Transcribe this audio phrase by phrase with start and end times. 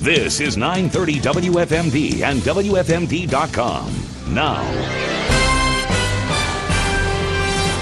[0.00, 4.34] This is 930 WFMD and WFMD.com.
[4.34, 4.62] Now,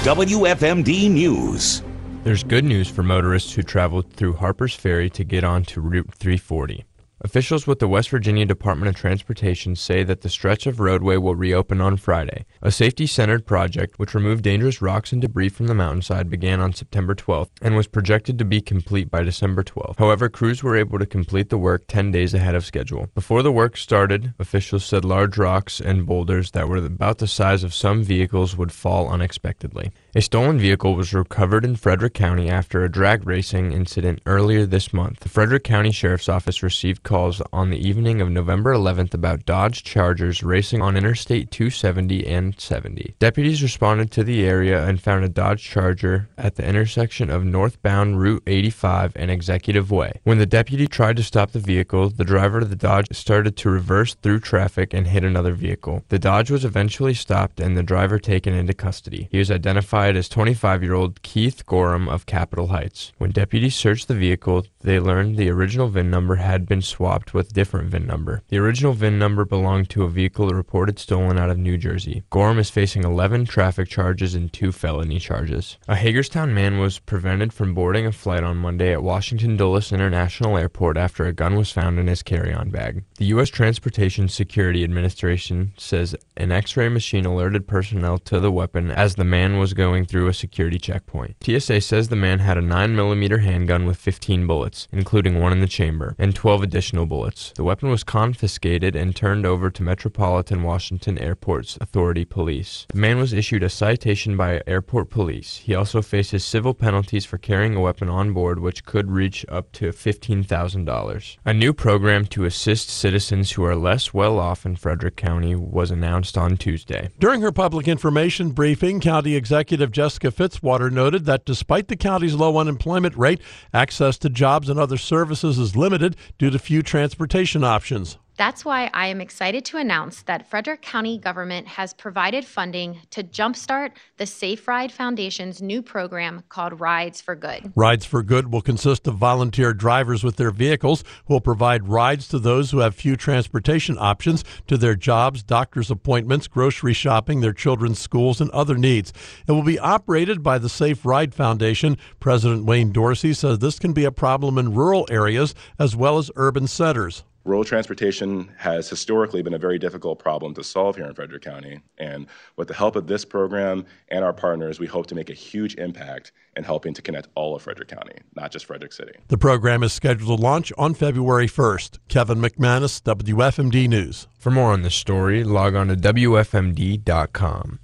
[0.03, 1.85] WFMD News.
[2.25, 6.88] There's good news for motorists who traveled through Harper's Ferry to get onto Route 340.
[7.21, 11.35] Officials with the West Virginia Department of Transportation say that the stretch of roadway will
[11.35, 12.47] reopen on Friday.
[12.63, 16.73] A safety centered project which removed dangerous rocks and debris from the mountainside began on
[16.73, 19.99] September 12th and was projected to be complete by December 12th.
[19.99, 23.09] However, crews were able to complete the work 10 days ahead of schedule.
[23.17, 27.65] Before the work started, officials said large rocks and boulders that were about the size
[27.65, 29.91] of some vehicles would fall unexpectedly.
[30.15, 34.93] A stolen vehicle was recovered in Frederick County after a drag racing incident earlier this
[34.93, 35.19] month.
[35.21, 39.83] The Frederick County Sheriff's Office received calls on the evening of November 11th about Dodge
[39.83, 43.15] Chargers racing on Interstate 270 and 70.
[43.19, 48.21] Deputies responded to the area and found a Dodge Charger at the intersection of northbound
[48.21, 50.21] Route 85 and Executive Way.
[50.25, 53.71] When the deputy tried to stop the vehicle, the driver of the Dodge started to
[53.71, 56.05] reverse through traffic and hit another vehicle.
[56.11, 59.29] The Dodge was eventually stopped and the driver taken into custody.
[59.31, 63.13] He was identified as 25 year old Keith Gorham of Capitol Heights.
[63.17, 67.51] When deputies searched the vehicle, they learned the original VIN number had been swapped with
[67.51, 68.43] a different VIN number.
[68.49, 72.25] The original VIN number belonged to a vehicle reported stolen out of New Jersey.
[72.29, 75.79] Gorham is facing 11 traffic charges and two felony charges.
[75.87, 80.59] A Hagerstown man was prevented from boarding a flight on Monday at Washington Dulles International
[80.59, 83.05] Airport after a gun was found in his carry on bag.
[83.19, 83.49] The U.S.
[83.49, 89.25] Transportation Security Administration says an x ray machine alerted personnel to the weapon as the
[89.25, 91.37] man was going through a security checkpoint.
[91.45, 95.69] TSA says the man had a 9mm handgun with 15 bullets, including one in the
[95.69, 97.53] chamber, and 12 additional bullets.
[97.57, 102.87] The weapon was confiscated and turned over to Metropolitan Washington Airport's Authority Police.
[102.93, 105.59] The man was issued a citation by airport police.
[105.59, 109.73] He also faces civil penalties for carrying a weapon on board, which could reach up
[109.73, 111.37] to $15,000.
[111.45, 115.91] A new program to assist citizens who are less well off in Frederick County was
[115.91, 117.11] announced on Tuesday.
[117.19, 122.59] During her public information briefing, County Executive Jessica Fitzwater noted that despite the county's low
[122.59, 123.41] unemployment rate,
[123.73, 128.19] access to jobs and other services is limited due to few transportation options.
[128.39, 133.25] That's why I am excited to announce that Frederick County government has provided funding to
[133.25, 137.73] jumpstart the Safe Ride Foundation's new program called Rides for Good.
[137.75, 142.29] Rides for Good will consist of volunteer drivers with their vehicles who will provide rides
[142.29, 147.53] to those who have few transportation options to their jobs, doctor's appointments, grocery shopping, their
[147.53, 149.13] children's schools, and other needs.
[149.49, 151.99] It will be operated by the Safe Ride Foundation.
[152.21, 156.31] President Wayne Dorsey says this can be a problem in rural areas as well as
[156.37, 157.25] urban centers.
[157.49, 161.81] Rural transportation has historically been a very difficult problem to solve here in Frederick County.
[161.97, 162.27] And
[162.57, 165.75] with the help of this program and our partners, we hope to make a huge
[165.77, 169.13] impact in helping to connect all of Frederick County, not just Frederick City.
[169.29, 172.01] The program is scheduled to launch on February 1st.
[172.09, 174.27] Kevin McManus, WFMD News.
[174.39, 177.79] For more on this story, log on to WFMD.com.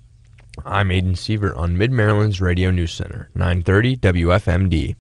[0.66, 4.92] I'm Aiden Sievert on Mid Maryland's Radio News Center, 930 WFMD.